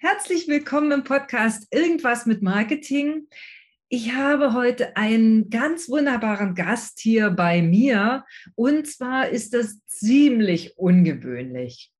[0.00, 3.26] Herzlich willkommen im Podcast Irgendwas mit Marketing.
[3.88, 8.24] Ich habe heute einen ganz wunderbaren Gast hier bei mir
[8.54, 11.90] und zwar ist das ziemlich ungewöhnlich.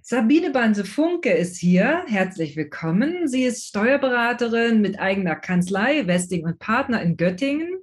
[0.00, 2.06] Sabine Banse-Funke ist hier.
[2.06, 3.28] Herzlich willkommen.
[3.28, 7.74] Sie ist Steuerberaterin mit eigener Kanzlei, Westing und Partner in Göttingen.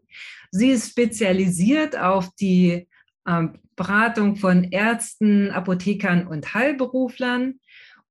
[0.49, 2.87] Sie ist spezialisiert auf die
[3.27, 7.59] äh, Beratung von Ärzten, Apothekern und Heilberuflern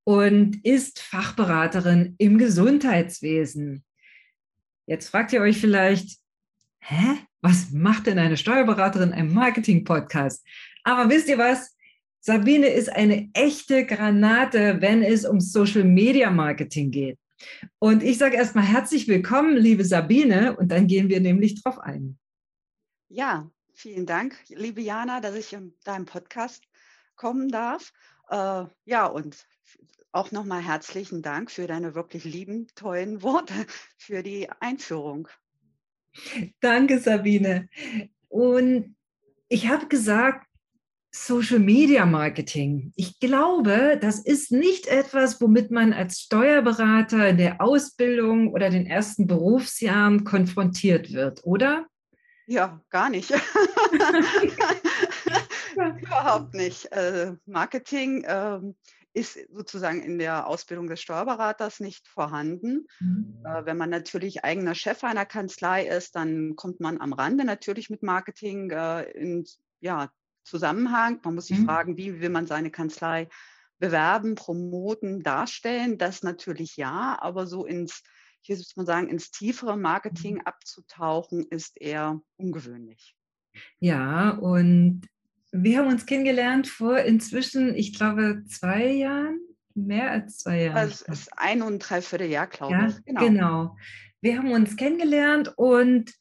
[0.04, 3.84] und ist Fachberaterin im Gesundheitswesen.
[4.86, 6.18] Jetzt fragt ihr euch vielleicht,
[6.80, 7.18] hä?
[7.42, 10.44] Was macht denn eine Steuerberaterin im Marketing-Podcast?
[10.84, 11.74] Aber wisst ihr was?
[12.20, 17.18] Sabine ist eine echte Granate, wenn es um Social Media Marketing geht.
[17.78, 22.18] Und ich sage erstmal herzlich willkommen, liebe Sabine, und dann gehen wir nämlich drauf ein.
[23.08, 26.64] Ja, vielen Dank, liebe Jana, dass ich in deinem Podcast
[27.16, 27.92] kommen darf.
[28.28, 29.46] Äh, ja, und
[30.12, 33.54] auch nochmal herzlichen Dank für deine wirklich lieben, tollen Worte
[33.98, 35.28] für die Einführung.
[36.60, 37.68] Danke, Sabine.
[38.28, 38.96] Und
[39.48, 40.46] ich habe gesagt,
[41.12, 42.92] Social Media Marketing.
[42.94, 48.86] Ich glaube, das ist nicht etwas, womit man als Steuerberater in der Ausbildung oder den
[48.86, 51.86] ersten Berufsjahren konfrontiert wird, oder?
[52.46, 53.30] Ja, gar nicht.
[55.74, 56.92] Überhaupt nicht.
[56.92, 58.76] Äh, Marketing ähm,
[59.12, 62.86] ist sozusagen in der Ausbildung des Steuerberaters nicht vorhanden.
[63.00, 63.42] Mhm.
[63.44, 67.90] Äh, wenn man natürlich eigener Chef einer Kanzlei ist, dann kommt man am Rande natürlich
[67.90, 69.44] mit Marketing äh, in
[69.80, 70.10] ja,
[70.44, 71.20] Zusammenhang.
[71.24, 71.66] Man muss sich mhm.
[71.66, 73.28] fragen, wie will man seine Kanzlei
[73.78, 75.98] bewerben, promoten, darstellen.
[75.98, 78.02] Das natürlich ja, aber so ins,
[78.42, 80.42] hier muss man sagen, ins tiefere Marketing mhm.
[80.42, 83.16] abzutauchen, ist eher ungewöhnlich.
[83.80, 85.02] Ja, und
[85.52, 89.40] wir haben uns kennengelernt vor inzwischen, ich glaube, zwei Jahren,
[89.74, 90.76] mehr als zwei Jahren.
[90.76, 93.04] Also es ist ein und dreiviertel Jahr, glaube ja, ich.
[93.04, 93.20] Genau.
[93.20, 93.76] genau.
[94.20, 96.12] Wir haben uns kennengelernt und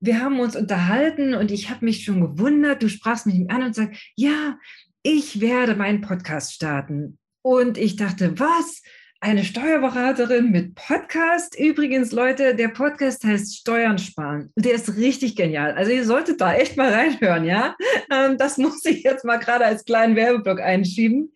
[0.00, 2.82] wir haben uns unterhalten und ich habe mich schon gewundert.
[2.82, 4.58] Du sprachst mich an und sagst, ja,
[5.02, 7.18] ich werde meinen Podcast starten.
[7.42, 8.82] Und ich dachte, was?
[9.26, 11.58] Eine Steuerberaterin mit Podcast.
[11.58, 14.52] Übrigens, Leute, der Podcast heißt Steuern sparen.
[14.54, 15.72] Der ist richtig genial.
[15.72, 17.74] Also ihr solltet da echt mal reinhören, ja.
[18.08, 21.32] Ähm, das muss ich jetzt mal gerade als kleinen Werbeblock einschieben.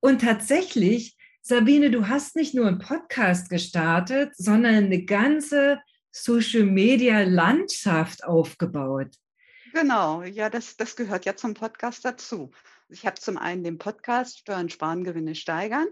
[0.00, 5.80] Und tatsächlich, Sabine, du hast nicht nur einen Podcast gestartet, sondern eine ganze
[6.12, 9.16] Social-Media-Landschaft aufgebaut.
[9.72, 12.50] Genau, ja, das, das gehört ja zum Podcast dazu.
[12.90, 15.86] Ich habe zum einen den Podcast Steuern sparen, Gewinne steigern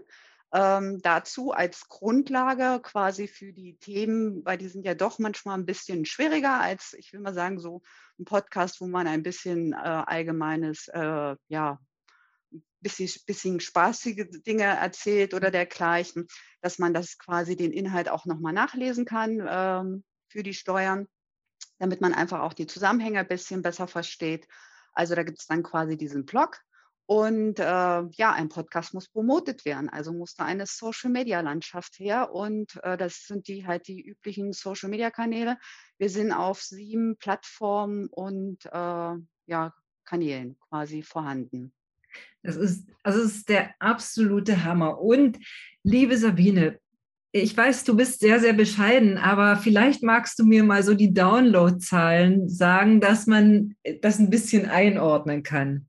[0.53, 5.65] ähm, dazu als Grundlage quasi für die Themen, weil die sind ja doch manchmal ein
[5.65, 7.81] bisschen schwieriger als, ich will mal sagen, so
[8.19, 11.79] ein Podcast, wo man ein bisschen äh, allgemeines, äh, ja,
[12.79, 16.27] bisschen, bisschen spaßige Dinge erzählt oder dergleichen,
[16.61, 21.07] dass man das quasi den Inhalt auch nochmal nachlesen kann ähm, für die Steuern,
[21.79, 24.47] damit man einfach auch die Zusammenhänge ein bisschen besser versteht.
[24.93, 26.61] Also da gibt es dann quasi diesen Blog
[27.07, 32.33] und äh, ja, ein Podcast muss promotet werden, also muss da eine Social-Media-Landschaft her.
[32.33, 35.57] Und äh, das sind die halt die üblichen Social-Media-Kanäle.
[35.99, 39.13] Wir sind auf sieben Plattformen und äh,
[39.45, 39.73] ja,
[40.03, 41.73] Kanälen quasi vorhanden.
[42.41, 44.99] Das ist, also das ist der absolute Hammer.
[44.99, 45.37] Und
[45.83, 46.79] liebe Sabine,
[47.31, 51.13] ich weiß, du bist sehr, sehr bescheiden, aber vielleicht magst du mir mal so die
[51.13, 55.87] Download-Zahlen sagen, dass man das ein bisschen einordnen kann.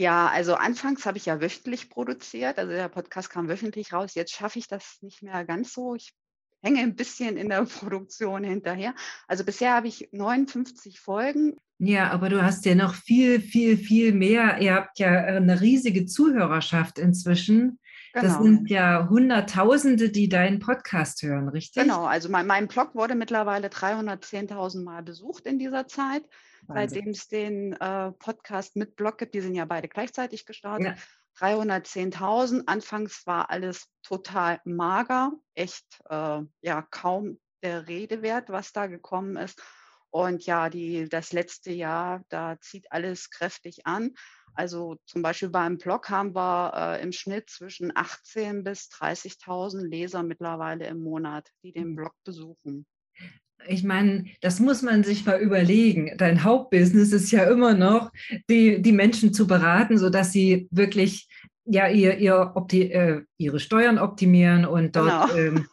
[0.00, 2.58] Ja, also anfangs habe ich ja wöchentlich produziert.
[2.58, 4.14] Also der Podcast kam wöchentlich raus.
[4.14, 5.94] Jetzt schaffe ich das nicht mehr ganz so.
[5.94, 6.14] Ich
[6.62, 8.94] hänge ein bisschen in der Produktion hinterher.
[9.28, 11.58] Also bisher habe ich 59 Folgen.
[11.78, 14.58] Ja, aber du hast ja noch viel, viel, viel mehr.
[14.62, 17.78] Ihr habt ja eine riesige Zuhörerschaft inzwischen.
[18.12, 18.26] Genau.
[18.26, 21.82] Das sind ja Hunderttausende, die deinen Podcast hören, richtig?
[21.82, 26.24] Genau, also mein, mein Blog wurde mittlerweile 310.000 Mal besucht in dieser Zeit
[26.74, 29.34] seitdem es den äh, Podcast mit Blog gibt.
[29.34, 30.96] Die sind ja beide gleichzeitig gestartet.
[31.40, 31.48] Ja.
[31.48, 32.62] 310.000.
[32.66, 39.36] Anfangs war alles total mager, echt äh, ja kaum der Rede wert, was da gekommen
[39.36, 39.60] ist.
[40.10, 44.14] Und ja, die, das letzte Jahr, da zieht alles kräftig an.
[44.54, 50.22] Also zum Beispiel beim Blog haben wir äh, im Schnitt zwischen 18.000 bis 30.000 Leser
[50.22, 51.96] mittlerweile im Monat, die den hm.
[51.96, 52.86] Blog besuchen
[53.68, 56.12] ich meine, das muss man sich mal überlegen.
[56.16, 58.10] Dein Hauptbusiness ist ja immer noch,
[58.48, 61.28] die, die Menschen zu beraten, sodass sie wirklich
[61.64, 65.36] ja ihr, ihr Opti äh, ihre Steuern optimieren und dort genau.
[65.36, 65.66] ähm,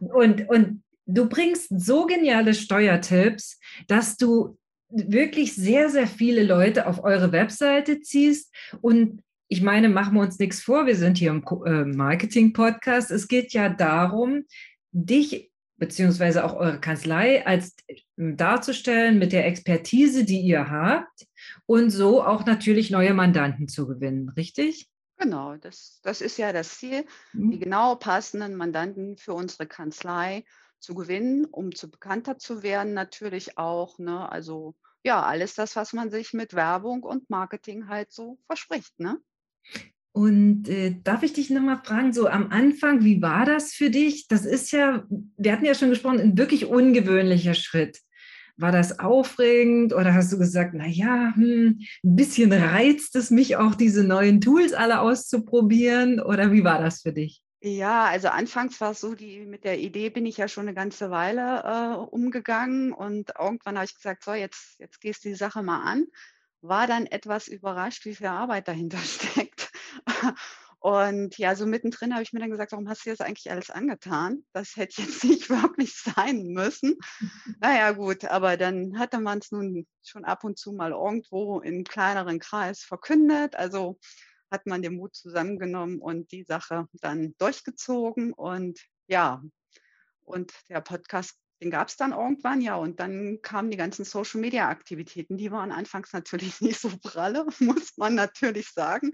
[0.00, 4.58] und, und du bringst so geniale Steuertipps, dass du
[4.90, 9.22] wirklich sehr, sehr viele Leute auf eure Webseite ziehst und
[9.52, 13.10] ich meine, machen wir uns nichts vor, wir sind hier im äh, Marketing-Podcast.
[13.10, 14.44] Es geht ja darum,
[14.92, 21.26] dich beziehungsweise auch eure Kanzlei als äh, darzustellen mit der Expertise, die ihr habt
[21.66, 24.88] und so auch natürlich neue Mandanten zu gewinnen, richtig?
[25.18, 27.50] Genau, das, das ist ja das Ziel, mhm.
[27.50, 30.44] die genau passenden Mandanten für unsere Kanzlei
[30.80, 33.98] zu gewinnen, um zu bekannter zu werden, natürlich auch.
[33.98, 34.30] Ne?
[34.30, 38.98] Also ja, alles das, was man sich mit Werbung und Marketing halt so verspricht.
[38.98, 39.18] Ne?
[40.12, 44.26] Und äh, darf ich dich nochmal fragen, so am Anfang, wie war das für dich?
[44.26, 45.06] Das ist ja,
[45.36, 48.00] wir hatten ja schon gesprochen, ein wirklich ungewöhnlicher Schritt.
[48.56, 53.74] War das aufregend oder hast du gesagt, naja, hm, ein bisschen reizt es mich auch,
[53.74, 56.20] diese neuen Tools alle auszuprobieren?
[56.20, 57.40] Oder wie war das für dich?
[57.62, 60.74] Ja, also anfangs war es so, die, mit der Idee bin ich ja schon eine
[60.74, 65.34] ganze Weile äh, umgegangen und irgendwann habe ich gesagt, so, jetzt, jetzt gehst du die
[65.34, 66.06] Sache mal an.
[66.62, 69.70] War dann etwas überrascht, wie viel Arbeit dahinter steckt.
[70.78, 73.68] Und ja, so mittendrin habe ich mir dann gesagt, warum hast du das eigentlich alles
[73.68, 74.44] angetan?
[74.54, 76.96] Das hätte jetzt nicht wirklich sein müssen.
[77.60, 81.84] Naja, gut, aber dann hatte man es nun schon ab und zu mal irgendwo in
[81.84, 83.56] kleineren Kreis verkündet.
[83.56, 83.98] Also
[84.50, 88.32] hat man den Mut zusammengenommen und die Sache dann durchgezogen.
[88.32, 89.42] Und ja,
[90.20, 92.76] und der Podcast, den gab es dann irgendwann, ja.
[92.76, 95.36] Und dann kamen die ganzen Social-Media-Aktivitäten.
[95.36, 99.12] Die waren anfangs natürlich nicht so pralle, muss man natürlich sagen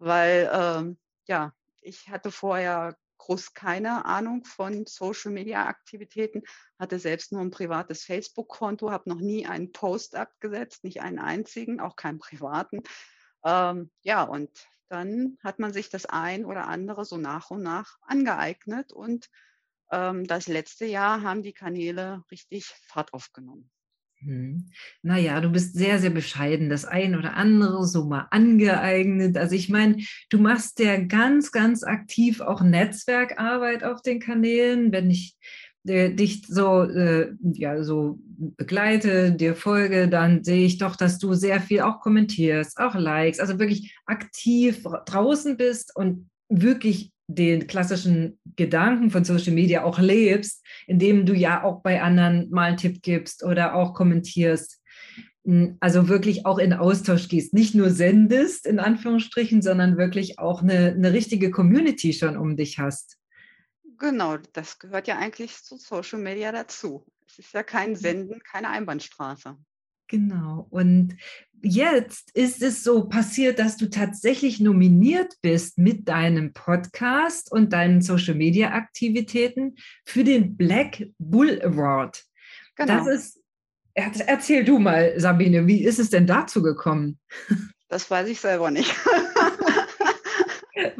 [0.00, 0.98] weil ähm,
[1.28, 6.42] ja, ich hatte vorher groß keine Ahnung von Social-Media-Aktivitäten,
[6.78, 11.80] hatte selbst nur ein privates Facebook-Konto, habe noch nie einen Post abgesetzt, nicht einen einzigen,
[11.80, 12.82] auch keinen privaten.
[13.44, 14.50] Ähm, ja, und
[14.88, 19.30] dann hat man sich das ein oder andere so nach und nach angeeignet und
[19.90, 23.70] ähm, das letzte Jahr haben die Kanäle richtig Fahrt aufgenommen.
[24.22, 24.70] Hm.
[25.02, 26.68] Naja, du bist sehr, sehr bescheiden.
[26.68, 29.38] Das ein oder andere so mal angeeignet.
[29.38, 34.92] Also ich meine, du machst ja ganz, ganz aktiv auch Netzwerkarbeit auf den Kanälen.
[34.92, 35.36] Wenn ich
[35.86, 41.34] äh, dich so, äh, ja, so begleite, dir folge, dann sehe ich doch, dass du
[41.34, 48.38] sehr viel auch kommentierst, auch likes, also wirklich aktiv draußen bist und wirklich den klassischen
[48.56, 53.02] Gedanken von Social Media auch lebst, indem du ja auch bei anderen mal einen Tipp
[53.02, 54.80] gibst oder auch kommentierst.
[55.46, 60.62] Hm, also wirklich auch in Austausch gehst, nicht nur sendest, in Anführungsstrichen, sondern wirklich auch
[60.62, 63.19] eine, eine richtige Community schon um dich hast.
[64.00, 67.06] Genau, das gehört ja eigentlich zu Social Media dazu.
[67.28, 69.56] Es ist ja kein Senden, keine Einbahnstraße.
[70.08, 70.66] Genau.
[70.70, 71.16] Und
[71.62, 78.00] jetzt ist es so passiert, dass du tatsächlich nominiert bist mit deinem Podcast und deinen
[78.00, 79.76] Social-Media-Aktivitäten
[80.06, 82.24] für den Black Bull Award.
[82.76, 83.04] Genau.
[83.04, 83.40] Das ist,
[83.92, 87.20] erzähl du mal, Sabine, wie ist es denn dazu gekommen?
[87.88, 88.94] Das weiß ich selber nicht.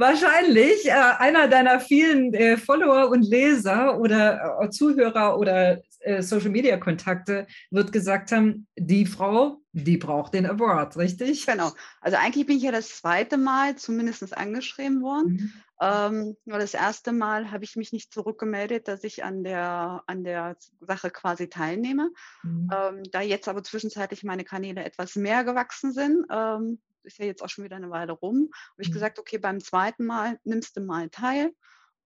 [0.01, 6.49] Wahrscheinlich äh, einer deiner vielen äh, Follower und Leser oder äh, Zuhörer oder äh, Social
[6.49, 11.45] Media Kontakte wird gesagt haben, die Frau, die braucht den Award, richtig?
[11.45, 11.73] Genau.
[12.01, 15.33] Also eigentlich bin ich ja das zweite Mal zumindest angeschrieben worden.
[15.33, 15.53] Mhm.
[15.83, 20.25] Ähm, nur das erste Mal habe ich mich nicht zurückgemeldet, dass ich an der, an
[20.25, 22.11] der Sache quasi teilnehme.
[22.43, 22.71] Mhm.
[22.75, 27.43] Ähm, da jetzt aber zwischenzeitlich meine Kanäle etwas mehr gewachsen sind, ähm, ist ja jetzt
[27.43, 28.95] auch schon wieder eine Weile rum, habe ich mhm.
[28.95, 31.53] gesagt, okay, beim zweiten Mal nimmst du mal teil.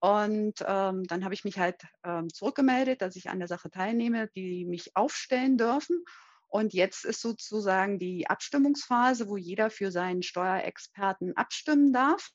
[0.00, 4.28] Und ähm, dann habe ich mich halt ähm, zurückgemeldet, dass ich an der Sache teilnehme,
[4.36, 6.04] die mich aufstellen dürfen.
[6.48, 12.30] Und jetzt ist sozusagen die Abstimmungsphase, wo jeder für seinen Steuerexperten abstimmen darf.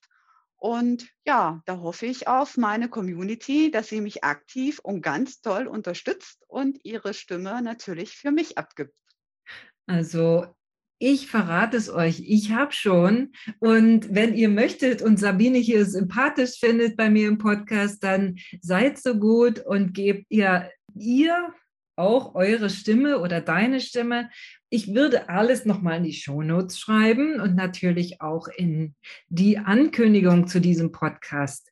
[0.57, 5.67] Und ja, da hoffe ich auf meine Community, dass sie mich aktiv und ganz toll
[5.67, 8.93] unterstützt und ihre Stimme natürlich für mich abgibt.
[9.85, 10.53] Also
[10.99, 13.31] ich verrate es euch, ich habe schon.
[13.59, 18.99] Und wenn ihr möchtet und Sabine hier sympathisch findet bei mir im Podcast, dann seid
[18.99, 21.53] so gut und gebt ihr, ihr
[21.95, 24.29] auch eure Stimme oder deine Stimme.
[24.69, 28.95] Ich würde alles nochmal in die Shownotes schreiben und natürlich auch in
[29.27, 31.71] die Ankündigung zu diesem Podcast.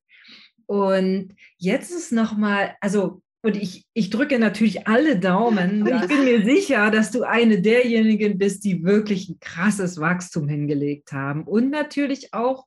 [0.65, 5.87] Und jetzt ist nochmal, also und ich, ich drücke natürlich alle Daumen.
[5.87, 6.01] Ja.
[6.01, 11.13] Ich bin mir sicher, dass du eine derjenigen bist, die wirklich ein krasses Wachstum hingelegt
[11.13, 11.43] haben.
[11.43, 12.65] Und natürlich auch,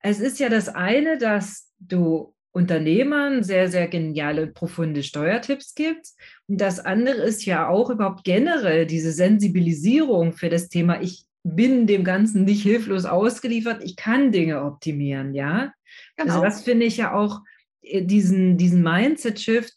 [0.00, 6.18] es ist ja das eine, dass du Unternehmern sehr, sehr geniale, profunde Steuertipps gibst.
[6.46, 11.86] Und das andere ist ja auch überhaupt generell diese Sensibilisierung für das Thema, ich bin
[11.86, 15.72] dem Ganzen nicht hilflos ausgeliefert, ich kann Dinge optimieren, ja.
[16.16, 16.32] Also genau.
[16.34, 17.40] Also das finde ich ja auch
[17.82, 19.72] äh, diesen, diesen Mindset-Shift,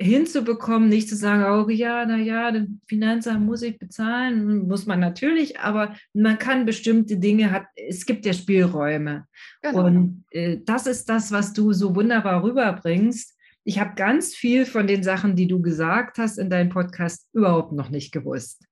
[0.00, 5.60] hinzubekommen, nicht zu sagen, oh ja, naja, den Finanzamt muss ich bezahlen, muss man natürlich,
[5.60, 9.26] aber man kann bestimmte Dinge, hat, es gibt ja Spielräume.
[9.60, 9.84] Genau.
[9.84, 13.36] Und äh, das ist das, was du so wunderbar rüberbringst.
[13.64, 17.72] Ich habe ganz viel von den Sachen, die du gesagt hast in deinem Podcast, überhaupt
[17.72, 18.64] noch nicht gewusst,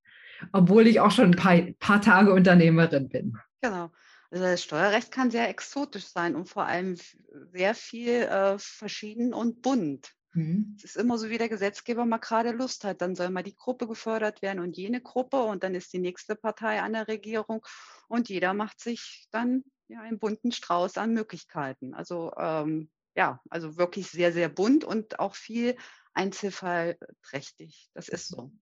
[0.53, 3.37] obwohl ich auch schon ein paar, paar Tage Unternehmerin bin.
[3.61, 3.91] Genau.
[4.31, 6.97] Also das Steuerrecht kann sehr exotisch sein und vor allem
[7.53, 10.15] sehr viel äh, verschieden und bunt.
[10.35, 10.77] Mhm.
[10.77, 13.01] Es ist immer so, wie der Gesetzgeber mal gerade Lust hat.
[13.01, 16.37] Dann soll mal die Gruppe gefördert werden und jene Gruppe und dann ist die nächste
[16.37, 17.65] Partei an der Regierung
[18.09, 21.95] und jeder macht sich dann ja einen bunten Strauß an Möglichkeiten.
[21.95, 25.77] Also ähm, ja, also wirklich sehr, sehr bunt und auch viel
[26.15, 27.91] einzelfallträchtig.
[27.95, 28.53] Das ist so.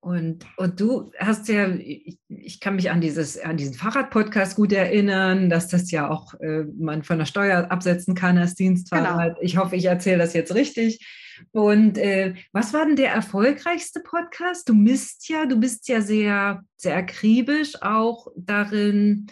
[0.00, 4.72] Und, und du hast ja, ich, ich kann mich an, dieses, an diesen Fahrradpodcast gut
[4.72, 9.34] erinnern, dass das ja auch äh, man von der Steuer absetzen kann als Dienstfahrrad.
[9.34, 9.40] Genau.
[9.40, 11.04] Ich hoffe, ich erzähle das jetzt richtig.
[11.50, 14.68] Und äh, was war denn der erfolgreichste Podcast?
[14.68, 19.26] Du misst ja, du bist ja sehr, sehr akribisch auch darin,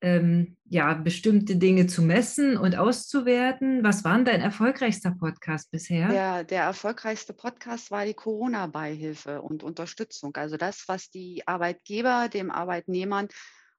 [0.00, 3.82] ähm, ja, bestimmte Dinge zu messen und auszuwerten.
[3.82, 6.08] Was war dein erfolgreichster Podcast bisher?
[6.08, 10.34] Der, der erfolgreichste Podcast war die Corona-Beihilfe und Unterstützung.
[10.36, 13.28] Also das, was die Arbeitgeber dem Arbeitnehmern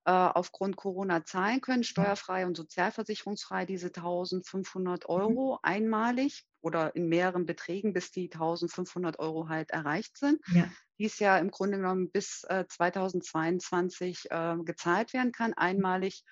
[0.06, 5.10] äh, aufgrund Corona zahlen können, steuerfrei und sozialversicherungsfrei, diese 1500 mhm.
[5.14, 10.40] Euro einmalig oder in mehreren Beträgen, bis die 1500 Euro halt erreicht sind.
[10.54, 10.70] Ja
[11.00, 16.24] die es ja im Grunde genommen bis äh, 2022 äh, gezahlt werden kann, einmalig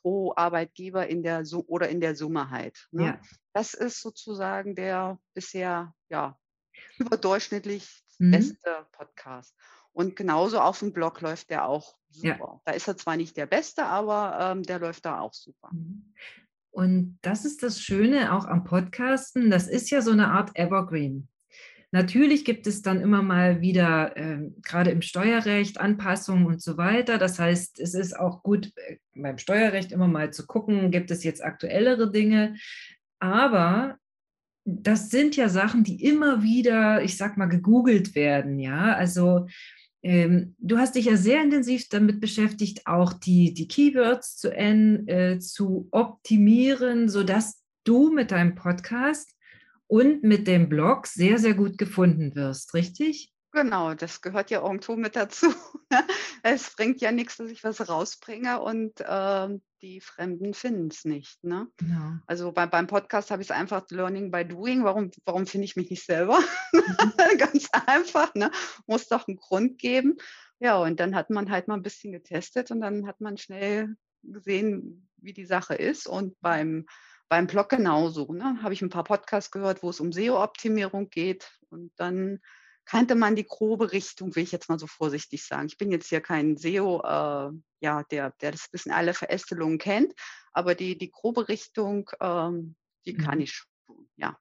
[0.00, 2.88] pro Arbeitgeber in der Su oder in der Summe halt.
[2.90, 3.04] Ne?
[3.04, 3.20] Ja.
[3.52, 6.38] Das ist sozusagen der bisher ja,
[6.98, 8.30] überdurchschnittlich mhm.
[8.32, 9.54] beste Podcast.
[9.92, 12.54] Und genauso auf dem Blog läuft der auch super.
[12.54, 12.60] Ja.
[12.64, 15.70] Da ist er zwar nicht der beste, aber ähm, der läuft da auch super.
[16.74, 19.48] Und das ist das Schöne auch am Podcasten.
[19.48, 21.28] Das ist ja so eine Art Evergreen.
[21.92, 27.16] Natürlich gibt es dann immer mal wieder, äh, gerade im Steuerrecht, Anpassungen und so weiter.
[27.16, 31.22] Das heißt, es ist auch gut, äh, beim Steuerrecht immer mal zu gucken, gibt es
[31.22, 32.56] jetzt aktuellere Dinge.
[33.20, 33.96] Aber
[34.64, 38.58] das sind ja Sachen, die immer wieder, ich sag mal, gegoogelt werden.
[38.58, 39.46] Ja, also
[40.04, 45.38] ähm, du hast dich ja sehr intensiv damit beschäftigt, auch die, die Keywords zu, äh,
[45.38, 49.34] zu optimieren, sodass du mit deinem Podcast
[49.86, 53.33] und mit dem Blog sehr, sehr gut gefunden wirst, richtig?
[53.54, 55.46] Genau, das gehört ja irgendwo mit dazu.
[55.90, 56.02] Ne?
[56.42, 59.48] es bringt ja nichts, dass ich was rausbringe und äh,
[59.82, 61.44] die Fremden finden es nicht.
[61.44, 61.68] Ne?
[61.76, 62.14] Genau.
[62.26, 64.82] Also bei, beim Podcast habe ich es einfach Learning by Doing.
[64.82, 66.40] Warum, warum finde ich mich nicht selber?
[66.72, 66.82] Mhm.
[67.38, 68.34] Ganz einfach.
[68.34, 68.50] Ne?
[68.86, 70.16] Muss doch einen Grund geben.
[70.58, 73.94] Ja, und dann hat man halt mal ein bisschen getestet und dann hat man schnell
[74.22, 76.08] gesehen, wie die Sache ist.
[76.08, 76.86] Und beim
[77.28, 78.32] beim Blog genauso.
[78.32, 78.58] Ne?
[78.62, 81.52] Habe ich ein paar Podcasts gehört, wo es um SEO-Optimierung geht.
[81.68, 82.40] Und dann
[82.84, 85.66] kannte man die grobe Richtung, will ich jetzt mal so vorsichtig sagen.
[85.66, 87.50] Ich bin jetzt hier kein SEO, äh,
[87.80, 90.12] ja, der, der das bisschen alle Verästelungen kennt,
[90.52, 92.76] aber die, die grobe Richtung, ähm,
[93.06, 93.44] die kann mhm.
[93.44, 94.38] ich schon, ja.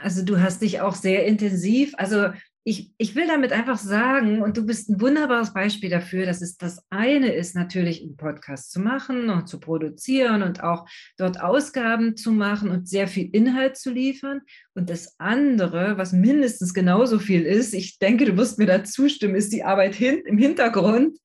[0.00, 2.32] Also du hast dich auch sehr intensiv, also
[2.68, 6.58] ich, ich will damit einfach sagen, und du bist ein wunderbares Beispiel dafür, dass es
[6.58, 12.14] das eine ist, natürlich einen Podcast zu machen und zu produzieren und auch dort Ausgaben
[12.18, 14.42] zu machen und sehr viel Inhalt zu liefern.
[14.74, 19.34] Und das andere, was mindestens genauso viel ist, ich denke, du wirst mir da zustimmen,
[19.34, 21.16] ist die Arbeit hin, im Hintergrund.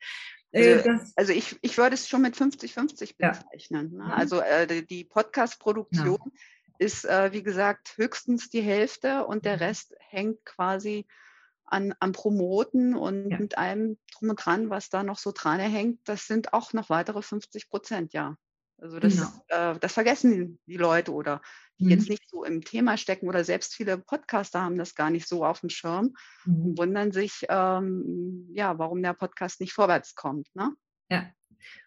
[0.54, 3.92] Äh, also, also ich, ich würde es schon mit 50-50 bezeichnen.
[3.92, 3.98] Ja.
[3.98, 4.06] Ne?
[4.06, 4.12] Mhm.
[4.12, 6.16] Also äh, die Podcast-Produktion ja.
[6.16, 6.32] Genau.
[6.80, 9.60] ist, äh, wie gesagt, höchstens die Hälfte und der.
[9.60, 11.06] Rest hängt quasi
[11.66, 13.40] an, an Promoten und ja.
[13.40, 16.90] mit allem drum und dran, was da noch so dran hängt, das sind auch noch
[16.90, 18.38] weitere 50 Prozent, ja.
[18.80, 19.72] Also das, genau.
[19.72, 21.42] äh, das vergessen die Leute oder
[21.80, 21.92] die mhm.
[21.92, 25.46] jetzt nicht so im Thema stecken oder selbst viele Podcaster haben das gar nicht so
[25.46, 26.14] auf dem Schirm
[26.46, 26.66] mhm.
[26.66, 30.54] und wundern sich, ähm, ja, warum der Podcast nicht vorwärts kommt.
[30.54, 30.76] Ne?
[31.10, 31.32] Ja,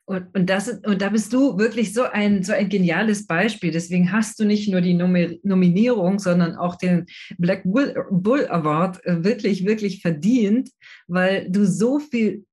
[0.08, 3.72] und, und, das, und da bist du wirklich so ein, so ein geniales Beispiel.
[3.72, 7.06] Deswegen hast du nicht nur die Nominierung, sondern auch den
[7.38, 10.70] Black Bull, Award äh, wirklich, wirklich verdient,
[11.08, 12.44] weil du so viel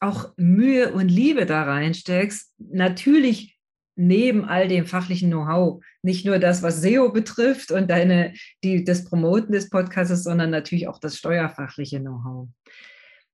[0.00, 2.52] auch Mühe und Liebe da reinsteckst.
[2.58, 3.58] Natürlich
[3.96, 9.04] neben all dem fachlichen Know-how, nicht nur das, was SEO betrifft und deine, die, das
[9.04, 12.48] Promoten des Podcasts, sondern natürlich auch das steuerfachliche Know-how.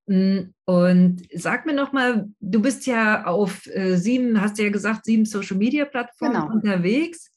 [0.07, 5.05] Mm, und sag mir nochmal, du bist ja auf äh, sieben, hast du ja gesagt,
[5.05, 6.53] sieben Social Media Plattformen genau.
[6.53, 7.31] unterwegs.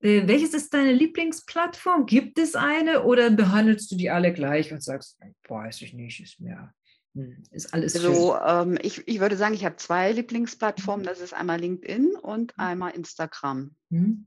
[0.00, 2.06] Äh, welches ist deine Lieblingsplattform?
[2.06, 6.40] Gibt es eine oder behandelst du die alle gleich und sagst, weiß ich nicht, ist
[6.40, 6.72] mir
[7.14, 11.04] hm, ist alles Also ähm, ich, ich würde sagen, ich habe zwei Lieblingsplattformen.
[11.04, 12.64] Das ist einmal LinkedIn und mhm.
[12.64, 13.74] einmal Instagram.
[13.90, 14.26] Mhm.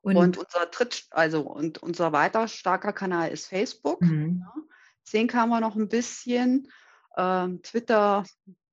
[0.00, 4.02] Und, und unser Dritt, also und unser weiter starker Kanal ist Facebook.
[4.02, 4.40] Mhm.
[4.40, 4.54] Ja.
[5.04, 6.68] Zehn kam wir noch ein bisschen.
[7.16, 8.24] Ähm, Twitter,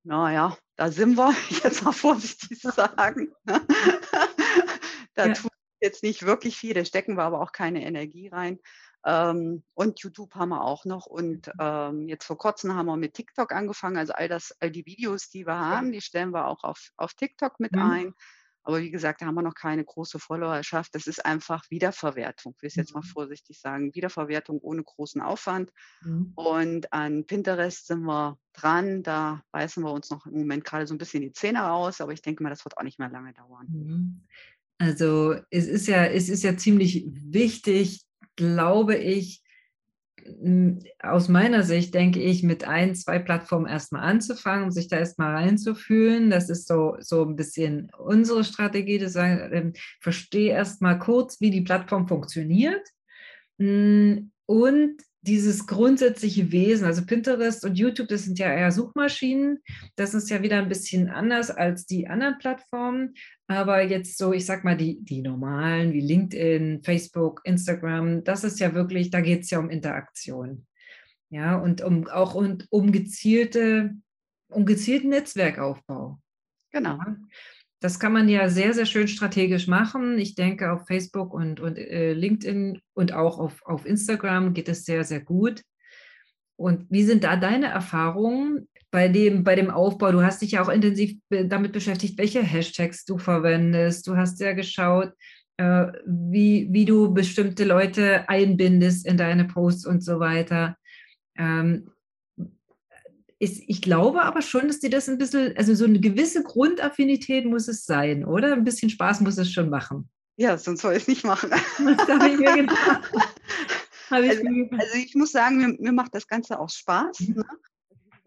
[0.04, 1.34] naja, da sind wir,
[1.64, 3.32] jetzt mal vorsichtig sagen.
[5.14, 5.32] da ja.
[5.32, 8.58] tut jetzt nicht wirklich viel, da stecken wir aber auch keine Energie rein.
[9.04, 11.06] Ähm, und YouTube haben wir auch noch.
[11.06, 11.52] Und mhm.
[11.58, 13.96] ähm, jetzt vor kurzem haben wir mit TikTok angefangen.
[13.96, 17.14] Also all das, all die Videos, die wir haben, die stellen wir auch auf, auf
[17.14, 17.82] TikTok mit mhm.
[17.82, 18.14] ein.
[18.64, 20.94] Aber wie gesagt, da haben wir noch keine große Followerschaft.
[20.94, 22.54] Das ist einfach Wiederverwertung.
[22.56, 23.08] Ich will es jetzt mal mhm.
[23.08, 23.94] vorsichtig sagen.
[23.94, 25.70] Wiederverwertung ohne großen Aufwand.
[26.02, 26.32] Mhm.
[26.34, 29.02] Und an Pinterest sind wir dran.
[29.02, 32.00] Da beißen wir uns noch im Moment gerade so ein bisschen die Zähne raus.
[32.00, 33.66] Aber ich denke mal, das wird auch nicht mehr lange dauern.
[33.68, 34.24] Mhm.
[34.78, 38.04] Also es ist ja, es ist ja ziemlich wichtig,
[38.36, 39.42] glaube ich,
[41.00, 46.30] aus meiner Sicht denke ich, mit ein, zwei Plattformen erstmal anzufangen, sich da erstmal reinzufühlen.
[46.30, 51.50] Das ist so, so ein bisschen unsere Strategie, das sagen, ähm, verstehe erstmal kurz, wie
[51.50, 52.86] die Plattform funktioniert.
[53.58, 59.60] Und dieses grundsätzliche Wesen, also Pinterest und YouTube, das sind ja eher Suchmaschinen.
[59.94, 63.14] Das ist ja wieder ein bisschen anders als die anderen Plattformen.
[63.46, 68.58] Aber jetzt so, ich sag mal, die, die normalen wie LinkedIn, Facebook, Instagram, das ist
[68.58, 70.66] ja wirklich, da geht es ja um Interaktion.
[71.30, 73.94] Ja, und um auch und um gezielte,
[74.48, 76.18] um gezielten Netzwerkaufbau.
[76.72, 76.96] Genau.
[76.96, 77.16] Ja.
[77.82, 80.16] Das kann man ja sehr, sehr schön strategisch machen.
[80.16, 84.84] Ich denke, auf Facebook und, und äh, LinkedIn und auch auf, auf Instagram geht es
[84.84, 85.62] sehr, sehr gut.
[86.54, 90.12] Und wie sind da deine Erfahrungen bei dem, bei dem Aufbau?
[90.12, 94.06] Du hast dich ja auch intensiv damit beschäftigt, welche Hashtags du verwendest.
[94.06, 95.10] Du hast ja geschaut,
[95.56, 100.76] äh, wie, wie du bestimmte Leute einbindest in deine Posts und so weiter.
[101.36, 101.90] Ähm,
[103.42, 107.44] ist, ich glaube aber schon, dass dir das ein bisschen, also so eine gewisse Grundaffinität
[107.44, 108.52] muss es sein, oder?
[108.52, 110.08] Ein bisschen Spaß muss es schon machen.
[110.36, 111.50] Ja, sonst soll ich es nicht machen.
[111.50, 113.02] Das habe ich mir gedacht.
[114.10, 117.18] also, also, ich muss sagen, mir, mir, macht das Ganze auch Spaß.
[117.20, 117.34] Mhm.
[117.34, 117.44] Ne?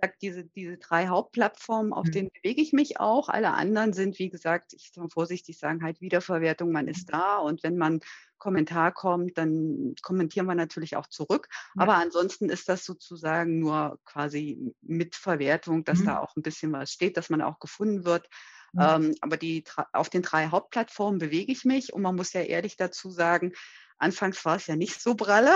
[0.05, 2.11] Gesagt, diese, diese drei Hauptplattformen, auf mhm.
[2.11, 3.29] denen bewege ich mich auch.
[3.29, 7.63] Alle anderen sind, wie gesagt, ich soll vorsichtig sagen, halt Wiederverwertung, man ist da und
[7.63, 8.01] wenn man
[8.37, 11.47] Kommentar kommt, dann kommentieren wir natürlich auch zurück.
[11.75, 11.83] Ja.
[11.83, 16.05] Aber ansonsten ist das sozusagen nur quasi Mitverwertung, dass mhm.
[16.05, 18.29] da auch ein bisschen was steht, dass man auch gefunden wird.
[18.73, 18.81] Mhm.
[18.81, 22.75] Ähm, aber die, auf den drei Hauptplattformen bewege ich mich und man muss ja ehrlich
[22.75, 23.53] dazu sagen,
[23.97, 25.55] anfangs war es ja nicht so pralle.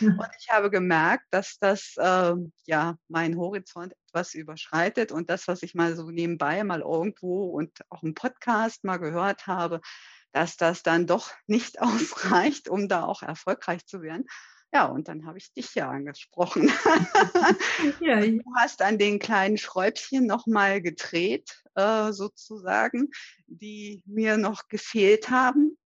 [0.00, 2.34] Und ich habe gemerkt, dass das äh,
[2.66, 7.70] ja meinen Horizont etwas überschreitet und das, was ich mal so nebenbei mal irgendwo und
[7.90, 9.80] auch im Podcast mal gehört habe,
[10.32, 14.26] dass das dann doch nicht ausreicht, um da auch erfolgreich zu werden.
[14.72, 16.70] Ja, und dann habe ich dich ja angesprochen.
[18.00, 23.10] Ja, du hast an den kleinen Schräubchen nochmal gedreht, äh, sozusagen,
[23.46, 25.76] die mir noch gefehlt haben.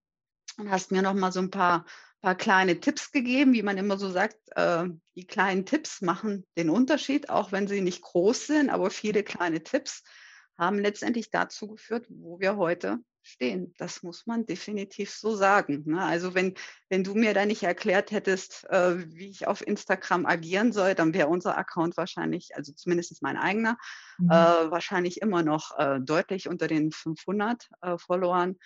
[0.57, 1.85] Und hast mir nochmal so ein paar
[2.21, 6.69] paar kleine Tipps gegeben, wie man immer so sagt, äh, die kleinen Tipps machen den
[6.69, 10.03] Unterschied, auch wenn sie nicht groß sind, aber viele kleine Tipps
[10.57, 13.73] haben letztendlich dazu geführt, wo wir heute stehen.
[13.77, 15.83] Das muss man definitiv so sagen.
[15.85, 16.01] Ne?
[16.01, 16.55] Also wenn,
[16.89, 21.13] wenn du mir da nicht erklärt hättest, äh, wie ich auf Instagram agieren soll, dann
[21.13, 23.77] wäre unser Account wahrscheinlich, also zumindest mein eigener,
[24.17, 24.29] mhm.
[24.29, 28.57] äh, wahrscheinlich immer noch äh, deutlich unter den 500 äh, Followern.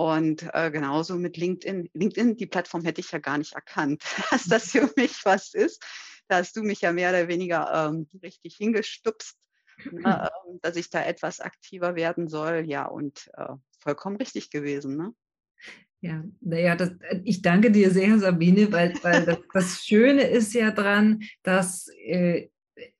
[0.00, 1.90] Und äh, genauso mit LinkedIn.
[1.92, 5.84] LinkedIn, die Plattform hätte ich ja gar nicht erkannt, dass das für mich was ist.
[6.26, 9.36] Da hast du mich ja mehr oder weniger ähm, richtig hingestupst,
[9.90, 12.64] ne, äh, dass ich da etwas aktiver werden soll.
[12.66, 14.96] Ja, und äh, vollkommen richtig gewesen.
[14.96, 15.12] Ne?
[16.00, 20.54] Ja, naja, das, äh, ich danke dir sehr, Sabine, weil, weil das, das Schöne ist
[20.54, 22.48] ja dran, dass äh,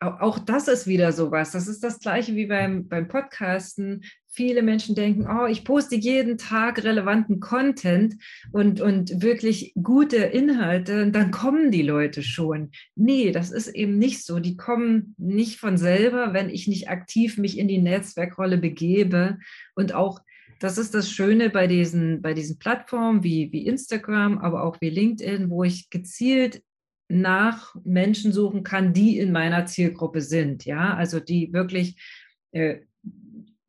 [0.01, 1.53] auch das ist wieder sowas.
[1.53, 4.03] Das ist das gleiche wie beim, beim Podcasten.
[4.29, 8.14] Viele Menschen denken, oh, ich poste jeden Tag relevanten Content
[8.53, 12.71] und, und wirklich gute Inhalte und dann kommen die Leute schon.
[12.95, 14.38] Nee, das ist eben nicht so.
[14.38, 19.38] Die kommen nicht von selber, wenn ich nicht aktiv mich in die Netzwerkrolle begebe.
[19.75, 20.21] Und auch
[20.61, 24.90] das ist das Schöne bei diesen, bei diesen Plattformen wie, wie Instagram, aber auch wie
[24.90, 26.62] LinkedIn, wo ich gezielt
[27.11, 30.64] nach Menschen suchen kann, die in meiner Zielgruppe sind.
[30.64, 32.01] Ja, also die wirklich
[32.53, 32.81] äh,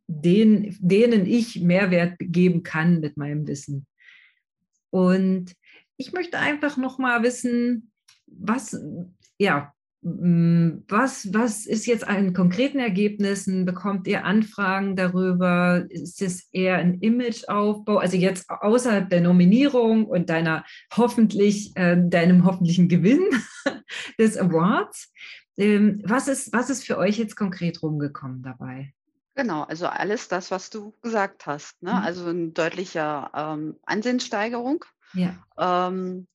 [0.07, 3.85] denen, denen ich Mehrwert geben kann mit meinem Wissen.
[4.89, 5.53] Und
[5.97, 7.91] ich möchte einfach noch mal wissen,
[8.27, 8.79] was,
[9.37, 13.65] ja, was, was ist jetzt an konkreten Ergebnissen?
[13.65, 15.85] Bekommt ihr Anfragen darüber?
[15.89, 17.97] Ist es eher ein Imageaufbau?
[17.97, 23.23] Also jetzt außerhalb der Nominierung und deiner hoffentlich, äh, deinem hoffentlichen Gewinn
[24.19, 25.11] des Awards.
[25.57, 28.93] Ähm, was, ist, was ist für euch jetzt konkret rumgekommen dabei?
[29.35, 31.91] Genau, also alles das, was du gesagt hast, ne?
[31.91, 31.97] Mhm.
[31.97, 34.83] Also 'n deutlicher, ähm, Ansehenssteigerung.
[35.13, 35.35] Ja.
[35.57, 36.27] Ähm,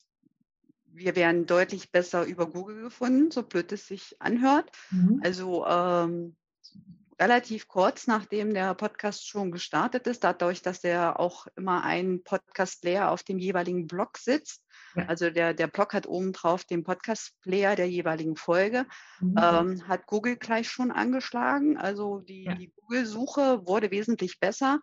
[0.96, 4.70] wir werden deutlich besser über Google gefunden, so blöd es sich anhört.
[4.90, 5.20] Mhm.
[5.24, 6.36] Also, ähm,
[7.18, 13.10] relativ kurz nachdem der Podcast schon gestartet ist, dadurch, dass der auch immer ein Podcast-Player
[13.10, 14.62] auf dem jeweiligen Blog sitzt.
[14.94, 15.06] Ja.
[15.06, 18.84] Also der der Blog hat obendrauf den Podcast-Player der jeweiligen Folge,
[19.20, 19.34] Mhm.
[19.42, 21.78] ähm, hat Google gleich schon angeschlagen.
[21.78, 22.54] Also die Ja.
[22.54, 24.80] die Google-Suche wurde wesentlich besser.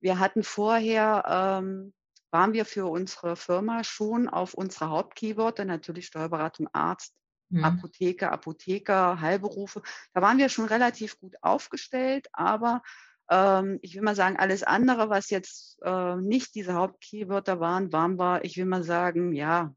[0.00, 1.24] Wir hatten vorher
[1.60, 1.92] ähm,
[2.32, 7.14] waren wir für unsere Firma schon auf unsere Hauptkeywörter, natürlich Steuerberatung, Arzt,
[7.52, 7.64] Mhm.
[7.64, 9.82] Apotheke, Apotheker, Heilberufe.
[10.14, 12.82] Da waren wir schon relativ gut aufgestellt, aber,
[13.30, 18.18] ähm, ich will mal sagen, alles andere, was jetzt, äh, nicht diese Hauptkeywörter waren, waren
[18.18, 19.74] wir, ich will mal sagen, ja,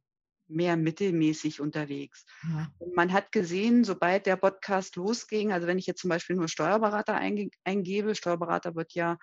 [0.48, 2.24] mehr mittelmäßig unterwegs.
[2.44, 2.68] Ja.
[2.78, 6.48] Und man hat gesehen, sobald der Podcast losging also wenn ich jetzt zum Beispiel nur
[6.48, 9.18] Steuerberater einge eingebe, Steuerberater wird ja,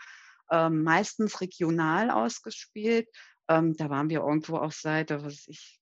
[0.52, 3.08] ähm, meistens regional ausgespielt,
[3.48, 5.80] ähm, da waren wir irgendwo auf Seite, was weiß ich,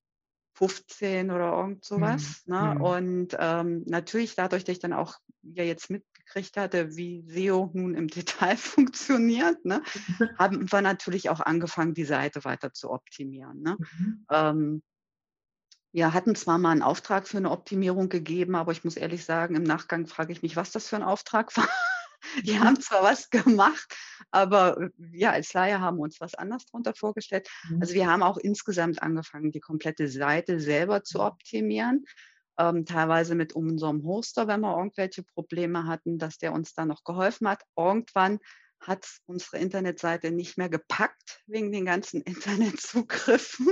[0.54, 2.00] 15 oder irgend so Mhm.
[2.00, 2.74] was, ne?
[2.74, 2.76] Mhm.
[2.78, 7.94] Und, ähm, natürlich dadurch, dass ich dann auch ja jetzt mitgekriegt hatte, wie SEO nun
[7.94, 8.08] im
[8.52, 9.82] Detail funktioniert, ne,
[10.38, 13.78] haben wir natürlich auch angefangen, die Seite weiter zu optimieren, ne?
[13.78, 14.26] Mhm.
[14.30, 14.82] Ähm
[15.92, 19.54] wir hatten zwar mal 'n Auftrag für 'ne Optimierung gegeben, aber ich muss ehrlich sagen,
[19.54, 21.68] im Nachgang frage ich mich, was das für 'n Auftrag war.
[22.46, 22.60] Die Mhm.
[22.60, 23.96] haben zwar was gemacht,
[24.30, 27.48] aber, äh, wir als Laie haben uns was anderes drunter vorgestellt.
[27.62, 27.80] Mhm.
[27.80, 32.04] Also, wir haben auch insgesamt angefangen, die komplette Seite selber zu optimieren,
[32.58, 37.04] ähm, teilweise mit unserem Hoster, wenn wir irgendwelche Probleme hatten, dass der uns da noch
[37.04, 37.62] geholfen hat.
[37.76, 38.38] Irgendwann
[38.80, 43.68] hat's unsere Internetseite nicht mehr gepackt wegen den ganzen Internetzugriffen.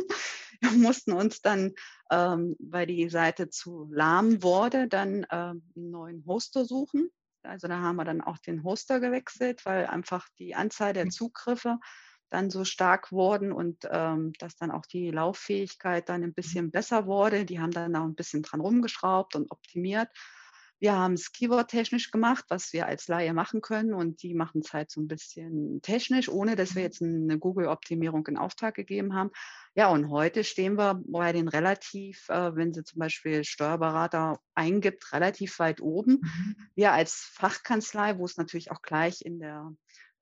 [0.60, 1.72] Wir mussten uns dann,
[2.10, 7.10] ähm, weil die Seite zu lahm wurde, dann, ähm, 'n neuen Hoster suchen.
[7.44, 11.08] Also, da haben wir dann auch den Hoster gewechselt, weil einfach die Anzahl der.
[11.08, 11.78] Zugriffe
[12.30, 16.58] dann so stark wurden und, ähm, dass dann auch die Lauffähigkeit dann 'n Mhm.
[16.58, 17.44] bisschen besser wurde.
[17.46, 20.08] Die haben dann auch 'n bisschen dran rumgeschraubt und optimiert.
[20.80, 25.00] Wir haben's keywordtechnisch gemacht, was wir als Laie machen können und die machen's halt so
[25.00, 26.84] 'n bisschen technisch, ohne dass wir Mhm.
[26.84, 29.30] jetzt 'n 'ne Google-Optimierung in Auftrag gegeben haben.
[29.74, 35.12] Ja, und heute stehen wir bei den relativ äh, wenn sie zum Beispiel Steuerberater eingibt,
[35.12, 36.20] relativ weit oben.
[36.22, 36.68] Mhm.
[36.76, 39.72] Wir als Fachkanzlei, wo's natürlich auch gleich in der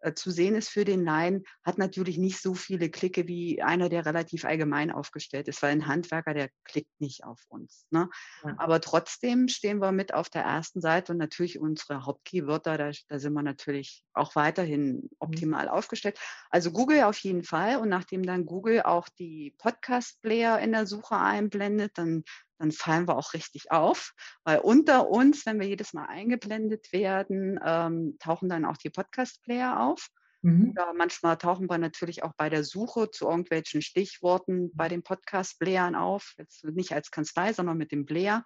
[0.00, 3.88] äh, zu sehen ist für den Laien, hat natürlich nicht so viele Klicke wie einer,
[3.88, 8.08] der relativ allgemein aufgestellt ist, weil 'n Handwerker, der klickt nicht auf uns, ne?
[8.42, 8.58] Ja.
[8.58, 10.80] Aber trotzdem stehen wir mit auf der 1.
[10.80, 15.46] Seite und natürlich unsere Hauptkeywörter, da da sind wir natürlich auch weiterhin Mhm.
[15.46, 16.18] optimal aufgestellt.
[16.50, 21.16] Also, Google auf jeden Fall und nachdem dann Google auch die Podcast-Player in der Suche
[21.18, 22.22] einblendet, dann
[22.58, 24.12] dann fallen wir auch richtig auf,
[24.44, 29.80] weil unter uns, wenn wir jedes Mal eingeblendet werden, ähm, tauchen dann auch die Podcast-Player
[29.80, 30.08] auf.
[30.42, 30.70] Mhm.
[30.70, 35.94] Oder manchmal tauchen wir natürlich auch bei der Suche zu irgendwelchen Stichworten bei den Podcast-Playern
[35.94, 38.44] auf, jetzt nicht als Kanzlei, sondern mit dem Player.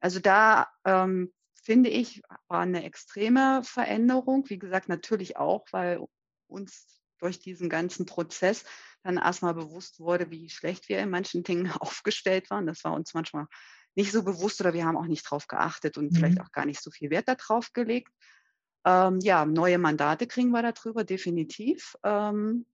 [0.00, 4.44] Also, da, ähm, finde ich, war 'ne extreme Veränderung.
[4.48, 6.00] Wie gesagt, natürlich auch, weil
[6.48, 8.64] uns durch diesen ganzen Prozess
[9.06, 12.66] dann erst mal bewusst wurde, wie schlecht wir in manchen Dingen aufgestellt waren.
[12.66, 13.46] Das war uns manchmal
[13.94, 16.42] nicht so bewusst oder wir haben auch nicht drauf geachtet und vielleicht Mhm.
[16.42, 18.12] auch gar nicht so viel Wert da drauf gelegt.
[18.84, 21.96] Ähm, ja, neue Mandate kriegen wir da drüber, definitiv.
[22.04, 22.66] Ähm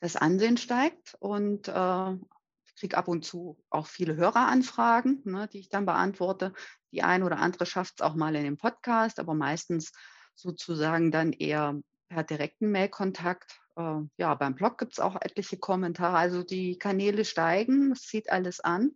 [0.00, 2.12] das Ansehen steigt und, äh,
[2.66, 6.52] ich kriege ab und zu auch viele Höreranfragen, ne, die ich dann beantworte.
[6.92, 9.92] Die eine oder andere schafft's auch mal in den Podcast, aber meistens
[10.34, 13.60] sozusagen dann eher per direkten Mailkontakt.
[13.76, 16.16] Äh, ja, beim Blog gibt's auch etliche Kommentare.
[16.16, 18.92] Also, die Kanäle steigen, es zieht alles an.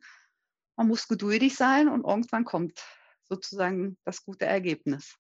[0.77, 2.81] Man muss geduldig sein und irgendwann kommt
[3.29, 5.17] sozusagen das gute Ergebnis.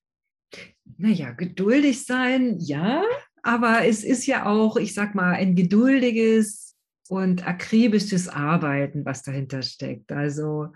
[0.96, 3.02] Na ja, geduldig sein, ja,
[3.42, 6.76] aber es ist ja auch, ich sage mal, ein geduldiges
[7.08, 10.10] und akribisches Arbeiten, was dahinter steckt.
[10.12, 10.68] Also,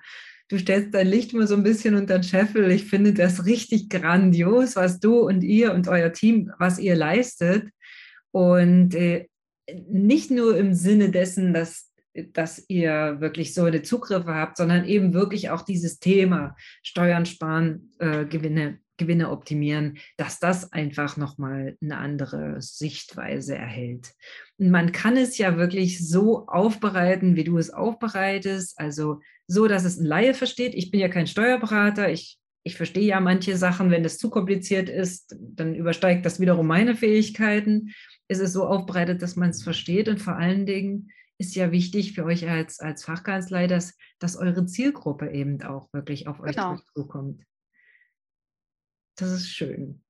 [0.48, 2.70] du stellst dein Licht immer so 'n bisschen unter 'n Scheffel.
[2.70, 7.68] Ich finde das richtig grandios, was du und ihr und euer Team was ihr leistet.
[8.34, 9.28] Und, äh,
[9.88, 11.88] nicht nur im Sinne dessen, dass
[12.34, 17.90] dass ihr wirklich so 'ne Zugriffe habt, sondern eben wirklich auch dieses Thema Steuern sparen,
[18.00, 24.12] äh, Gewinne Gewinne optimieren, dass das einfach noch mal 'ne andere Sichtweise erhält.
[24.58, 29.84] Und man kann es ja wirklich so aufbereiten, wie du es aufbereitest, also, so, dass
[29.84, 30.74] es 'n Laie versteht.
[30.74, 32.10] Ich bin ja kein Steuerberater.
[32.10, 36.66] Ich ich verstehe ja manche Sachen, wenn das zu kompliziert ist, dann übersteigt das wiederum
[36.68, 37.90] meine Fähigkeiten.
[38.32, 42.24] Es ist so aufbereitet, dass man's versteht und vor allen Dingen ist ja wichtig für
[42.24, 46.78] euch als als Fachkanzlei, dass dass eure Zielgruppe eben auch wirklich auf euch Genau.
[46.94, 47.44] zukommt.
[49.16, 50.02] Das ist schön.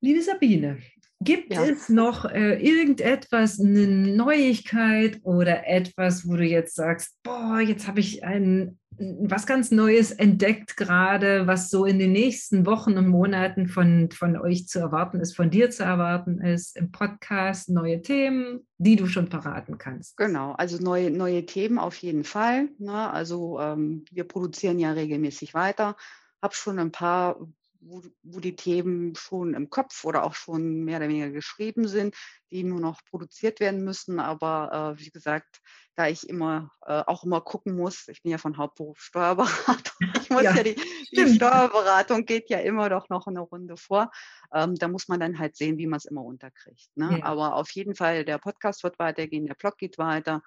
[0.00, 0.82] Liebe Sabine,
[1.20, 1.64] gibt ja.
[1.64, 8.00] es noch äh, irgendetwas, eine Neuigkeit oder etwas, wo du jetzt sagst, boah, jetzt habe
[8.00, 13.66] ich ein, was ganz Neues entdeckt gerade, was so in den nächsten Wochen und Monaten
[13.68, 18.66] von, von euch zu erwarten ist, von dir zu erwarten ist, im Podcast, neue Themen,
[18.78, 20.16] die du schon verraten kannst?
[20.16, 22.68] Genau, also neue, neue Themen auf jeden Fall.
[22.78, 23.10] Ne?
[23.10, 25.96] Also ähm, wir produzieren ja regelmäßig weiter.
[26.42, 27.36] Habe schon ein paar
[27.84, 32.16] wo, wo die Themen schon im Kopf oder auch schon mehr oder weniger geschrieben sind,
[32.50, 34.20] die nur noch produziert werden müssen.
[34.20, 35.60] Aber äh, wie gesagt,
[35.94, 40.30] da ich immer äh, auch immer gucken muss, ich bin ja von Hauptberuf Steuerberatung, ich
[40.30, 40.76] muss ja, ja die,
[41.12, 44.10] die, Steuerberatung geht ja immer doch noch eine Runde vor.
[44.52, 46.88] Ähm, da muss man dann halt sehen, wie man es immer unterkriegt.
[46.96, 47.18] Ne?
[47.18, 47.24] Ja.
[47.24, 50.42] Aber auf jeden Fall, der Podcast wird weitergehen, der Blog geht weiter,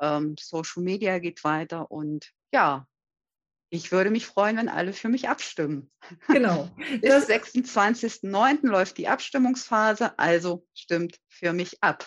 [0.00, 2.86] ähm, Social Media geht weiter und ja,
[3.72, 5.90] ich würde mich freuen, wenn alle für mich abstimmen.
[6.28, 6.68] Genau.
[7.00, 8.66] Bis 26.09.
[8.66, 12.06] läuft die Abstimmungsphase, also stimmt für mich ab.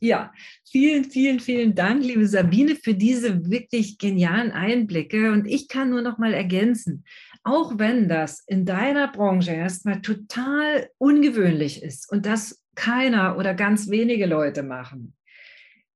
[0.00, 0.32] Ja,
[0.68, 5.30] vielen, vielen, vielen Dank, liebe Sabine, für diese wirklich genialen Einblicke.
[5.30, 7.04] Und ich kann nur noch mal ergänzen,
[7.44, 13.88] auch wenn das in deiner Branche erstmal total ungewöhnlich ist und das keiner oder ganz
[13.88, 15.14] wenige Leute machen,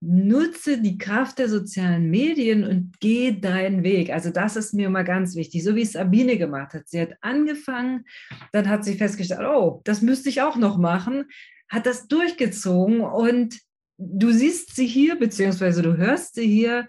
[0.01, 4.11] nutze die Kraft der sozialen Medien und geh deinen Weg.
[4.11, 6.89] Also das ist mir mal ganz wichtig, so wie es Sabine gemacht hat.
[6.89, 8.05] Sie hat angefangen,
[8.53, 11.25] dann hat sie festgestellt, oh, das müsste ich auch noch machen,
[11.69, 13.59] hat das durchgezogen und
[13.99, 16.89] du siehst sie hier, beziehungsweise du hörst sie hier.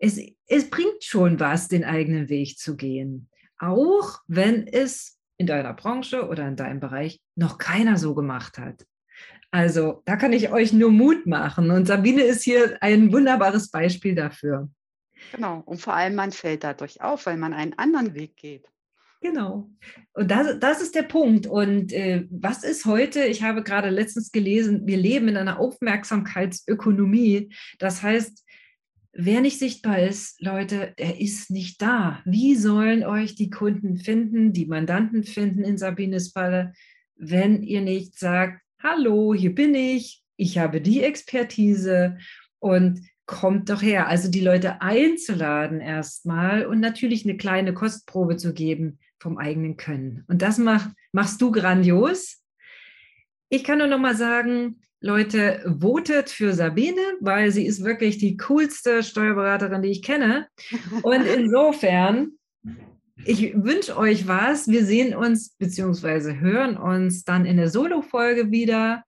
[0.00, 3.28] Es, es bringt schon was, den eigenen Weg zu gehen.
[3.58, 8.84] Auch wenn es in deiner Branche oder in deinem Bereich noch keiner so gemacht hat.
[9.50, 11.70] Also da kann ich euch nur Mut machen.
[11.70, 14.68] Und Sabine ist hier ein wunderbares Beispiel dafür.
[15.32, 15.62] Genau.
[15.64, 18.66] Und vor allem, man fällt dadurch auf, weil man einen anderen Weg geht.
[19.20, 19.68] Genau.
[20.12, 21.46] Und das, das ist der Punkt.
[21.46, 23.24] Und äh, was ist heute?
[23.24, 27.52] Ich habe gerade letztens gelesen, wir leben in einer Aufmerksamkeitsökonomie.
[27.78, 28.44] Das heißt,
[29.12, 32.22] wer nicht sichtbar ist, Leute, der ist nicht da.
[32.24, 36.72] Wie sollen euch die Kunden finden, die Mandanten finden in Sabines Falle,
[37.16, 42.18] wenn ihr nicht sagt, hallo, hier bin ich, ich habe die Expertise
[42.58, 44.08] und kommt doch her.
[44.08, 50.24] Also die Leute einzuladen erstmal und natürlich eine kleine Kostprobe zu geben vom eigenen Können.
[50.28, 52.42] Und das mach, machst du grandios.
[53.48, 58.36] Ich kann nur noch mal sagen, Leute, votet für Sabine, weil sie ist wirklich die
[58.36, 60.48] coolste Steuerberaterin, die ich kenne.
[61.02, 62.32] Und insofern
[63.24, 64.68] ich wünsche euch was.
[64.68, 66.36] Wir sehen uns bzw.
[66.38, 69.04] hören uns dann in der Solo-Folge wieder.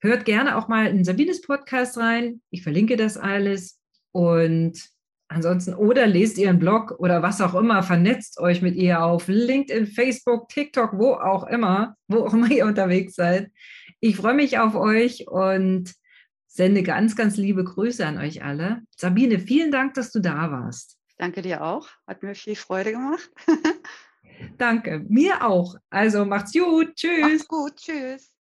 [0.00, 2.40] Hört gerne auch mal in Sabines Podcast rein.
[2.50, 3.78] Ich verlinke das alles.
[4.12, 4.88] Und
[5.28, 9.86] ansonsten, oder lest ihren Blog oder was auch immer, vernetzt euch mit ihr auf LinkedIn,
[9.86, 13.50] Facebook, TikTok, wo auch immer, wo auch immer ihr unterwegs seid.
[14.00, 15.94] Ich freue mich auf euch und
[16.46, 18.82] sende ganz, ganz liebe Grüße an euch alle.
[18.96, 20.95] Sabine, vielen Dank, dass du da warst.
[21.16, 21.88] Danke dir auch.
[22.06, 23.30] Hat mir viel Freude gemacht.
[24.58, 25.76] Danke, mir auch.
[25.90, 26.94] Also macht's gut.
[26.94, 27.20] Tschüss.
[27.20, 27.76] Macht's gut.
[27.76, 28.32] Tschüss.